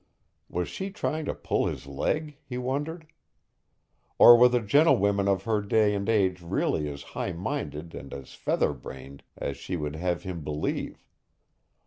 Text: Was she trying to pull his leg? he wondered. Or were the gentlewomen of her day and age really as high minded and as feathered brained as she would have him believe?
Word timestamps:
Was 0.49 0.67
she 0.67 0.89
trying 0.89 1.25
to 1.25 1.35
pull 1.35 1.67
his 1.67 1.85
leg? 1.85 2.35
he 2.43 2.57
wondered. 2.57 3.05
Or 4.17 4.35
were 4.35 4.49
the 4.49 4.59
gentlewomen 4.59 5.27
of 5.27 5.43
her 5.43 5.61
day 5.61 5.93
and 5.93 6.09
age 6.09 6.41
really 6.41 6.89
as 6.89 7.03
high 7.13 7.33
minded 7.33 7.93
and 7.93 8.11
as 8.11 8.33
feathered 8.33 8.81
brained 8.81 9.21
as 9.37 9.57
she 9.57 9.77
would 9.77 9.95
have 9.95 10.23
him 10.23 10.43
believe? 10.43 11.05